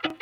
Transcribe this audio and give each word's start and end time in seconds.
Thank 0.00 0.21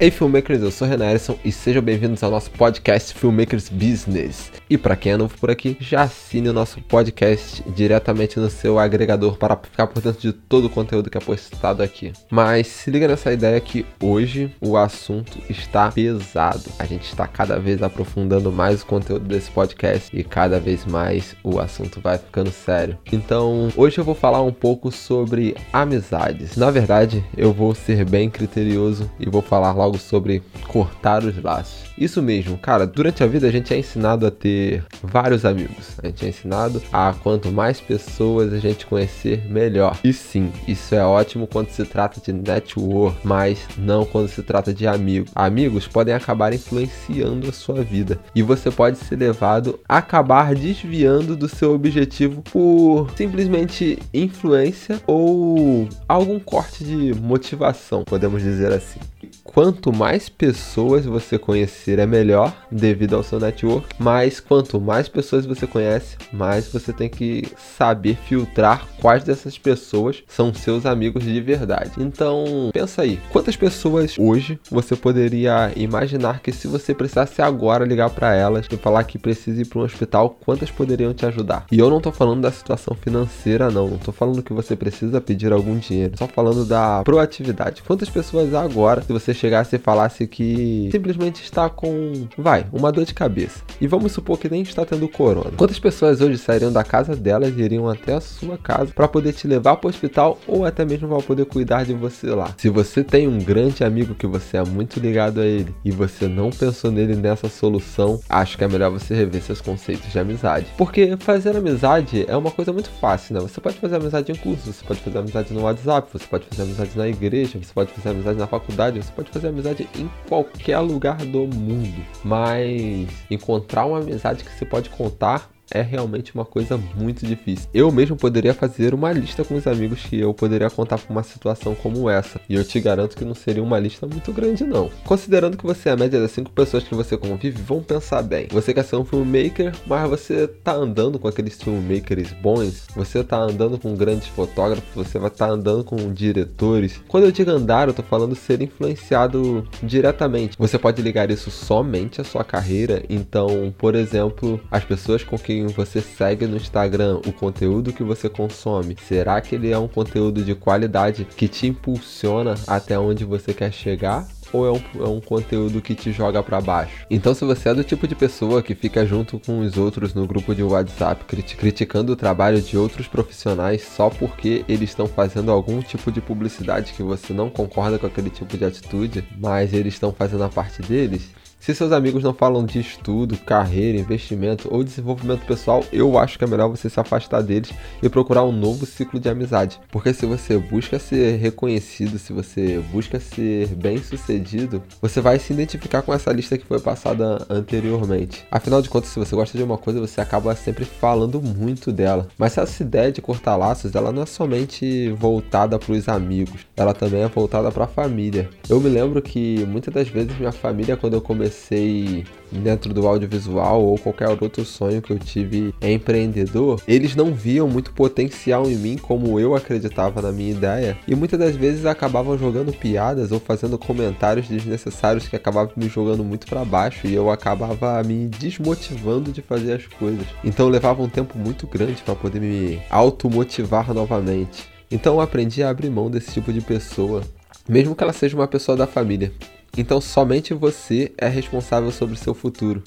Ei 0.00 0.12
filmmakers, 0.12 0.62
eu 0.62 0.70
sou 0.70 0.86
Renan 0.86 1.10
Erison 1.10 1.36
e 1.44 1.50
sejam 1.50 1.82
bem-vindos 1.82 2.22
ao 2.22 2.30
nosso 2.30 2.52
podcast 2.52 3.12
Filmmakers 3.14 3.68
Business. 3.68 4.52
E 4.70 4.78
para 4.78 4.94
quem 4.94 5.10
é 5.10 5.16
novo 5.16 5.36
por 5.36 5.50
aqui, 5.50 5.76
já 5.80 6.02
assine 6.02 6.48
o 6.48 6.52
nosso 6.52 6.80
podcast 6.82 7.64
diretamente 7.74 8.38
no 8.38 8.48
seu 8.48 8.78
agregador 8.78 9.36
para 9.36 9.56
ficar 9.56 9.88
por 9.88 10.00
dentro 10.00 10.20
de 10.20 10.32
todo 10.32 10.66
o 10.66 10.70
conteúdo 10.70 11.10
que 11.10 11.18
é 11.18 11.20
postado 11.20 11.82
aqui. 11.82 12.12
Mas 12.30 12.68
se 12.68 12.92
liga 12.92 13.08
nessa 13.08 13.32
ideia 13.32 13.60
que 13.60 13.84
hoje 14.00 14.54
o 14.60 14.76
assunto 14.76 15.36
está 15.50 15.90
pesado. 15.90 16.70
A 16.78 16.84
gente 16.84 17.08
está 17.08 17.26
cada 17.26 17.58
vez 17.58 17.82
aprofundando 17.82 18.52
mais 18.52 18.82
o 18.82 18.86
conteúdo 18.86 19.24
desse 19.24 19.50
podcast 19.50 20.16
e 20.16 20.22
cada 20.22 20.60
vez 20.60 20.84
mais 20.84 21.34
o 21.42 21.58
assunto 21.58 22.00
vai 22.00 22.18
ficando 22.18 22.52
sério. 22.52 22.96
Então, 23.10 23.68
hoje 23.74 23.98
eu 23.98 24.04
vou 24.04 24.14
falar 24.14 24.42
um 24.42 24.52
pouco 24.52 24.92
sobre 24.92 25.56
amizades. 25.72 26.56
Na 26.56 26.70
verdade, 26.70 27.24
eu 27.36 27.52
vou 27.52 27.74
ser 27.74 28.04
bem 28.04 28.30
criterioso 28.30 29.10
e 29.18 29.28
vou 29.28 29.42
falar 29.42 29.72
logo 29.72 29.87
algo 29.88 29.98
sobre 29.98 30.42
cortar 30.68 31.24
os 31.24 31.42
laços. 31.42 31.88
Isso 31.96 32.22
mesmo, 32.22 32.56
cara, 32.56 32.86
durante 32.86 33.24
a 33.24 33.26
vida 33.26 33.48
a 33.48 33.50
gente 33.50 33.74
é 33.74 33.78
ensinado 33.78 34.24
a 34.24 34.30
ter 34.30 34.84
vários 35.02 35.44
amigos. 35.44 35.98
A 36.00 36.06
gente 36.06 36.24
é 36.24 36.28
ensinado 36.28 36.80
a 36.92 37.12
quanto 37.12 37.50
mais 37.50 37.80
pessoas 37.80 38.52
a 38.52 38.58
gente 38.58 38.86
conhecer, 38.86 39.44
melhor. 39.50 39.98
E 40.04 40.12
sim, 40.12 40.52
isso 40.68 40.94
é 40.94 41.04
ótimo 41.04 41.48
quando 41.48 41.70
se 41.70 41.84
trata 41.84 42.20
de 42.20 42.32
network, 42.32 43.18
mas 43.24 43.66
não 43.76 44.04
quando 44.04 44.28
se 44.28 44.42
trata 44.42 44.72
de 44.72 44.86
amigos. 44.86 45.32
Amigos 45.34 45.88
podem 45.88 46.14
acabar 46.14 46.52
influenciando 46.52 47.48
a 47.48 47.52
sua 47.52 47.82
vida 47.82 48.20
e 48.32 48.42
você 48.42 48.70
pode 48.70 48.98
ser 48.98 49.16
levado 49.16 49.80
a 49.88 49.98
acabar 49.98 50.54
desviando 50.54 51.34
do 51.34 51.48
seu 51.48 51.74
objetivo 51.74 52.42
por 52.42 53.10
simplesmente 53.16 53.98
influência 54.14 55.00
ou 55.06 55.88
algum 56.08 56.38
corte 56.38 56.84
de 56.84 57.12
motivação, 57.14 58.04
podemos 58.04 58.42
dizer 58.42 58.72
assim. 58.72 59.00
Quanto 59.42 59.77
mais 59.94 60.28
pessoas 60.28 61.04
você 61.04 61.38
conhecer 61.38 61.98
é 61.98 62.06
melhor, 62.06 62.54
devido 62.70 63.14
ao 63.14 63.22
seu 63.22 63.38
network, 63.38 63.86
mas 63.98 64.40
quanto 64.40 64.80
mais 64.80 65.08
pessoas 65.08 65.46
você 65.46 65.66
conhece, 65.66 66.16
mais 66.32 66.72
você 66.72 66.92
tem 66.92 67.08
que 67.08 67.46
saber 67.56 68.16
filtrar 68.16 68.86
quais 69.00 69.24
dessas 69.24 69.56
pessoas 69.56 70.22
são 70.26 70.52
seus 70.52 70.84
amigos 70.84 71.24
de 71.24 71.40
verdade. 71.40 71.92
Então, 71.98 72.70
pensa 72.72 73.02
aí, 73.02 73.20
quantas 73.30 73.56
pessoas 73.56 74.16
hoje 74.18 74.58
você 74.70 74.96
poderia 74.96 75.72
imaginar 75.76 76.40
que 76.40 76.52
se 76.52 76.66
você 76.66 76.94
precisasse 76.94 77.40
agora 77.40 77.84
ligar 77.84 78.10
para 78.10 78.34
elas 78.34 78.66
e 78.70 78.76
falar 78.76 79.04
que 79.04 79.18
precisa 79.18 79.62
ir 79.62 79.66
para 79.66 79.78
um 79.78 79.84
hospital, 79.84 80.36
quantas 80.44 80.70
poderiam 80.70 81.14
te 81.14 81.24
ajudar? 81.26 81.66
E 81.70 81.78
eu 81.78 81.88
não 81.88 82.00
tô 82.00 82.10
falando 82.10 82.42
da 82.42 82.50
situação 82.50 82.96
financeira 82.96 83.68
não, 83.70 83.88
não 83.88 83.98
tô 83.98 84.12
falando 84.12 84.42
que 84.42 84.52
você 84.52 84.76
precisa 84.76 85.20
pedir 85.20 85.52
algum 85.52 85.76
dinheiro, 85.78 86.16
só 86.18 86.26
falando 86.26 86.64
da 86.64 87.02
proatividade. 87.04 87.82
Quantas 87.82 88.08
pessoas 88.08 88.54
agora, 88.54 89.02
se 89.02 89.12
você 89.12 89.34
chegasse 89.34 89.67
e 89.76 89.78
falasse 89.78 90.26
que 90.26 90.88
simplesmente 90.90 91.42
está 91.42 91.68
com, 91.68 92.26
vai, 92.36 92.66
uma 92.72 92.92
dor 92.92 93.04
de 93.04 93.14
cabeça. 93.14 93.62
E 93.80 93.86
vamos 93.86 94.12
supor 94.12 94.38
que 94.38 94.48
nem 94.48 94.62
está 94.62 94.84
tendo 94.84 95.08
corona. 95.08 95.52
Quantas 95.56 95.78
pessoas 95.78 96.20
hoje 96.20 96.38
sairiam 96.38 96.72
da 96.72 96.84
casa 96.84 97.14
delas 97.14 97.56
e 97.56 97.62
iriam 97.62 97.88
até 97.88 98.14
a 98.14 98.20
sua 98.20 98.58
casa 98.58 98.92
para 98.94 99.08
poder 99.08 99.32
te 99.32 99.46
levar 99.46 99.76
para 99.76 99.86
o 99.86 99.90
hospital 99.90 100.38
ou 100.46 100.64
até 100.64 100.84
mesmo 100.84 101.08
para 101.08 101.22
poder 101.22 101.44
cuidar 101.46 101.84
de 101.84 101.94
você 101.94 102.28
lá? 102.28 102.54
Se 102.56 102.68
você 102.68 103.02
tem 103.02 103.28
um 103.28 103.38
grande 103.38 103.84
amigo 103.84 104.14
que 104.14 104.26
você 104.26 104.56
é 104.56 104.64
muito 104.64 105.00
ligado 105.00 105.40
a 105.40 105.46
ele 105.46 105.74
e 105.84 105.90
você 105.90 106.26
não 106.26 106.50
pensou 106.50 106.90
nele 106.90 107.14
nessa 107.14 107.48
solução, 107.48 108.20
acho 108.28 108.56
que 108.56 108.64
é 108.64 108.68
melhor 108.68 108.90
você 108.90 109.14
rever 109.14 109.42
seus 109.42 109.60
conceitos 109.60 110.10
de 110.10 110.18
amizade. 110.18 110.66
Porque 110.76 111.16
fazer 111.18 111.56
amizade 111.56 112.24
é 112.28 112.36
uma 112.36 112.50
coisa 112.50 112.72
muito 112.72 112.90
fácil, 113.00 113.34
né? 113.34 113.40
Você 113.40 113.60
pode 113.60 113.78
fazer 113.78 113.96
amizade 113.96 114.32
em 114.32 114.34
curso, 114.34 114.72
você 114.72 114.84
pode 114.84 115.00
fazer 115.00 115.18
amizade 115.18 115.52
no 115.52 115.62
WhatsApp, 115.62 116.08
você 116.12 116.26
pode 116.26 116.46
fazer 116.46 116.62
amizade 116.62 116.90
na 116.96 117.08
igreja, 117.08 117.58
você 117.62 117.72
pode 117.72 117.92
fazer 117.92 118.10
amizade 118.10 118.38
na 118.38 118.46
faculdade, 118.46 119.02
você 119.02 119.12
pode 119.12 119.30
fazer 119.30 119.48
amizade 119.48 119.57
em 119.96 120.10
qualquer 120.28 120.78
lugar 120.78 121.16
do 121.18 121.46
mundo, 121.46 122.04
mas 122.24 123.08
encontrar 123.30 123.86
uma 123.86 123.98
amizade 123.98 124.44
que 124.44 124.52
você 124.52 124.64
pode 124.64 124.90
contar 124.90 125.50
é 125.70 125.82
realmente 125.82 126.34
uma 126.34 126.44
coisa 126.44 126.78
muito 126.96 127.26
difícil. 127.26 127.68
Eu 127.72 127.90
mesmo 127.90 128.16
poderia 128.16 128.54
fazer 128.54 128.94
uma 128.94 129.12
lista 129.12 129.44
com 129.44 129.54
os 129.54 129.66
amigos 129.66 130.02
que 130.02 130.18
eu 130.18 130.32
poderia 130.32 130.70
contar 130.70 130.98
para 130.98 131.12
uma 131.12 131.22
situação 131.22 131.74
como 131.74 132.08
essa, 132.08 132.40
e 132.48 132.54
eu 132.54 132.64
te 132.64 132.80
garanto 132.80 133.16
que 133.16 133.24
não 133.24 133.34
seria 133.34 133.62
uma 133.62 133.78
lista 133.78 134.06
muito 134.06 134.32
grande 134.32 134.64
não. 134.64 134.90
Considerando 135.04 135.56
que 135.56 135.66
você 135.66 135.88
é 135.88 135.92
a 135.92 135.96
média 135.96 136.20
das 136.20 136.30
5 136.32 136.50
pessoas 136.50 136.84
que 136.84 136.94
você 136.94 137.16
convive, 137.16 137.60
vamos 137.62 137.86
pensar 137.86 138.22
bem. 138.22 138.48
Você 138.50 138.72
quer 138.72 138.84
ser 138.84 138.96
um 138.96 139.04
filmmaker, 139.04 139.74
mas 139.86 140.08
você 140.08 140.46
tá 140.46 140.72
andando 140.72 141.18
com 141.18 141.28
aqueles 141.28 141.60
filmmakers 141.60 142.32
bons, 142.32 142.86
você 142.94 143.22
tá 143.22 143.38
andando 143.38 143.78
com 143.78 143.94
grandes 143.94 144.28
fotógrafos, 144.28 144.88
você 144.94 145.18
vai 145.18 145.28
estar 145.28 145.48
tá 145.48 145.52
andando 145.52 145.84
com 145.84 146.12
diretores. 146.12 147.00
Quando 147.08 147.24
eu 147.24 147.32
digo 147.32 147.50
andar, 147.50 147.88
eu 147.88 147.94
tô 147.94 148.02
falando 148.02 148.34
ser 148.34 148.62
influenciado 148.62 149.66
diretamente. 149.82 150.56
Você 150.58 150.78
pode 150.78 151.02
ligar 151.02 151.30
isso 151.30 151.50
somente 151.50 152.20
à 152.20 152.24
sua 152.24 152.44
carreira, 152.44 153.02
então, 153.08 153.74
por 153.76 153.94
exemplo, 153.94 154.60
as 154.70 154.84
pessoas 154.84 155.22
com 155.22 155.38
quem 155.38 155.57
você 155.66 156.00
segue 156.00 156.46
no 156.46 156.56
Instagram, 156.56 157.20
o 157.26 157.32
conteúdo 157.32 157.92
que 157.92 158.02
você 158.02 158.28
consome, 158.28 158.96
será 159.06 159.40
que 159.40 159.54
ele 159.54 159.70
é 159.70 159.78
um 159.78 159.88
conteúdo 159.88 160.42
de 160.42 160.54
qualidade 160.54 161.24
que 161.24 161.48
te 161.48 161.66
impulsiona 161.66 162.54
até 162.66 162.98
onde 162.98 163.24
você 163.24 163.52
quer 163.52 163.72
chegar? 163.72 164.26
ou 164.52 164.66
é 164.66 164.72
um, 164.72 165.04
é 165.04 165.08
um 165.08 165.20
conteúdo 165.20 165.80
que 165.80 165.94
te 165.94 166.12
joga 166.12 166.42
para 166.42 166.60
baixo. 166.60 167.06
Então, 167.10 167.34
se 167.34 167.44
você 167.44 167.68
é 167.68 167.74
do 167.74 167.84
tipo 167.84 168.06
de 168.06 168.14
pessoa 168.14 168.62
que 168.62 168.74
fica 168.74 169.04
junto 169.04 169.38
com 169.38 169.60
os 169.60 169.76
outros 169.76 170.14
no 170.14 170.26
grupo 170.26 170.54
de 170.54 170.62
WhatsApp 170.62 171.24
crit 171.24 171.56
criticando 171.56 172.12
o 172.12 172.16
trabalho 172.16 172.60
de 172.60 172.76
outros 172.76 173.06
profissionais 173.06 173.82
só 173.82 174.10
porque 174.10 174.64
eles 174.68 174.90
estão 174.90 175.06
fazendo 175.06 175.50
algum 175.50 175.80
tipo 175.80 176.10
de 176.10 176.20
publicidade 176.20 176.92
que 176.92 177.02
você 177.02 177.32
não 177.32 177.50
concorda 177.50 177.98
com 177.98 178.06
aquele 178.06 178.30
tipo 178.30 178.56
de 178.56 178.64
atitude, 178.64 179.24
mas 179.38 179.72
eles 179.72 179.94
estão 179.94 180.12
fazendo 180.12 180.44
a 180.44 180.48
parte 180.48 180.82
deles, 180.82 181.30
se 181.60 181.74
seus 181.74 181.92
amigos 181.92 182.22
não 182.22 182.32
falam 182.32 182.64
de 182.64 182.78
estudo, 182.78 183.36
carreira, 183.36 183.98
investimento 183.98 184.68
ou 184.72 184.84
desenvolvimento 184.84 185.44
pessoal, 185.44 185.84
eu 185.92 186.16
acho 186.16 186.38
que 186.38 186.44
é 186.44 186.46
melhor 186.46 186.68
você 186.68 186.88
se 186.88 186.98
afastar 186.98 187.42
deles 187.42 187.72
e 188.02 188.08
procurar 188.08 188.44
um 188.44 188.52
novo 188.52 188.86
ciclo 188.86 189.20
de 189.20 189.28
amizade. 189.28 189.78
Porque 189.90 190.14
se 190.14 190.24
você 190.24 190.56
busca 190.56 190.98
ser 190.98 191.36
reconhecido, 191.36 192.18
se 192.18 192.32
você 192.32 192.82
busca 192.90 193.20
ser 193.20 193.66
bem 193.68 193.98
sucedido, 193.98 194.82
você 195.02 195.20
vai 195.20 195.38
se 195.38 195.52
identificar 195.52 196.02
com 196.02 196.14
essa 196.14 196.32
lista 196.32 196.56
que 196.56 196.64
foi 196.64 196.80
passada 196.80 197.44
anteriormente. 197.50 198.46
Afinal 198.50 198.80
de 198.80 198.88
contas, 198.88 199.10
se 199.10 199.18
você 199.18 199.34
gosta 199.34 199.58
de 199.58 199.64
uma 199.64 199.76
coisa, 199.76 200.00
você 200.00 200.20
acaba 200.20 200.54
sempre 200.54 200.84
falando 200.84 201.42
muito 201.42 201.92
dela. 201.92 202.28
Mas 202.38 202.56
essa 202.56 202.82
ideia 202.82 203.12
de 203.12 203.20
cortar 203.20 203.56
laços, 203.56 203.94
ela 203.94 204.12
não 204.12 204.22
é 204.22 204.26
somente 204.26 205.10
voltada 205.10 205.78
para 205.78 205.92
os 205.92 206.08
amigos, 206.08 206.66
ela 206.76 206.94
também 206.94 207.22
é 207.22 207.28
voltada 207.28 207.70
para 207.70 207.84
a 207.84 207.88
família. 207.88 208.48
Eu 208.68 208.80
me 208.80 208.88
lembro 208.88 209.20
que 209.20 209.66
muitas 209.66 209.92
das 209.92 210.08
vezes 210.08 210.38
minha 210.38 210.52
família, 210.52 210.96
quando 210.96 211.14
eu 211.14 211.20
comecei 211.20 211.47
comecei 211.48 212.24
dentro 212.50 212.92
do 212.94 213.06
audiovisual 213.06 213.82
ou 213.82 213.98
qualquer 213.98 214.28
outro 214.28 214.64
sonho 214.64 215.02
que 215.02 215.12
eu 215.12 215.18
tive 215.18 215.74
empreendedor, 215.82 216.80
eles 216.86 217.14
não 217.14 217.34
viam 217.34 217.68
muito 217.68 217.92
potencial 217.92 218.66
em 218.66 218.76
mim 218.76 218.96
como 218.96 219.38
eu 219.38 219.54
acreditava 219.54 220.22
na 220.22 220.32
minha 220.32 220.50
ideia 220.50 220.96
e 221.06 221.14
muitas 221.14 221.38
das 221.38 221.56
vezes 221.56 221.84
acabavam 221.84 222.38
jogando 222.38 222.72
piadas 222.72 223.32
ou 223.32 223.40
fazendo 223.40 223.78
comentários 223.78 224.48
desnecessários 224.48 225.28
que 225.28 225.36
acabavam 225.36 225.72
me 225.76 225.88
jogando 225.88 226.24
muito 226.24 226.46
para 226.46 226.64
baixo 226.64 227.06
e 227.06 227.14
eu 227.14 227.30
acabava 227.30 228.02
me 228.02 228.28
desmotivando 228.28 229.32
de 229.32 229.42
fazer 229.42 229.74
as 229.74 229.86
coisas. 229.86 230.26
Então 230.44 230.68
levava 230.68 231.02
um 231.02 231.08
tempo 231.08 231.38
muito 231.38 231.66
grande 231.66 232.02
para 232.02 232.14
poder 232.14 232.40
me 232.40 232.80
automotivar 232.90 233.92
novamente. 233.92 234.66
Então 234.90 235.14
eu 235.14 235.20
aprendi 235.20 235.62
a 235.62 235.68
abrir 235.68 235.90
mão 235.90 236.10
desse 236.10 236.32
tipo 236.32 236.50
de 236.50 236.62
pessoa, 236.62 237.22
mesmo 237.68 237.94
que 237.94 238.02
ela 238.02 238.12
seja 238.12 238.36
uma 238.36 238.48
pessoa 238.48 238.76
da 238.76 238.86
família. 238.86 239.32
Então 239.76 240.00
somente 240.00 240.54
você 240.54 241.12
é 241.16 241.28
responsável 241.28 241.90
sobre 241.90 242.16
seu 242.16 242.34
futuro. 242.34 242.82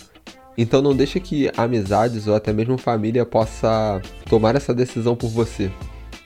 Então 0.57 0.81
não 0.81 0.95
deixe 0.95 1.19
que 1.19 1.49
amizades 1.55 2.27
ou 2.27 2.35
até 2.35 2.51
mesmo 2.51 2.77
família 2.77 3.25
possa 3.25 4.01
tomar 4.29 4.55
essa 4.55 4.73
decisão 4.73 5.15
por 5.15 5.29
você. 5.29 5.71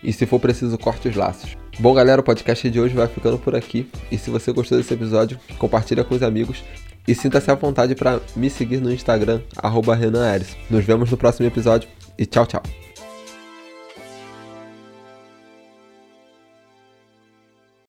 E 0.03 0.11
se 0.11 0.25
for 0.25 0.39
preciso, 0.39 0.77
corte 0.77 1.07
os 1.07 1.15
laços. 1.15 1.55
Bom, 1.79 1.93
galera, 1.93 2.21
o 2.21 2.23
podcast 2.23 2.69
de 2.69 2.79
hoje 2.79 2.95
vai 2.95 3.07
ficando 3.07 3.37
por 3.37 3.55
aqui. 3.55 3.89
E 4.11 4.17
se 4.17 4.29
você 4.29 4.51
gostou 4.51 4.77
desse 4.77 4.93
episódio, 4.93 5.39
compartilha 5.57 6.03
com 6.03 6.15
os 6.15 6.23
amigos 6.23 6.63
e 7.07 7.13
sinta-se 7.13 7.51
à 7.51 7.55
vontade 7.55 7.95
para 7.95 8.19
me 8.35 8.49
seguir 8.49 8.81
no 8.81 8.91
Instagram, 8.91 9.41
arroba 9.57 9.95
Renan 9.95 10.25
Aires. 10.25 10.55
Nos 10.69 10.85
vemos 10.85 11.11
no 11.11 11.17
próximo 11.17 11.47
episódio 11.47 11.89
e 12.17 12.25
tchau, 12.25 12.45
tchau. 12.45 12.84